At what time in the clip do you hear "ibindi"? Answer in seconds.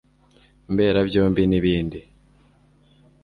1.59-1.99